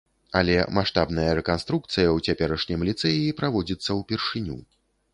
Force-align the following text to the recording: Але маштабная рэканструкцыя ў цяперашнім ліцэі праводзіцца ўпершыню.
Але 0.37 0.53
маштабная 0.77 1.25
рэканструкцыя 1.41 2.07
ў 2.15 2.31
цяперашнім 2.31 2.89
ліцэі 2.91 3.31
праводзіцца 3.43 3.89
ўпершыню. 4.03 4.63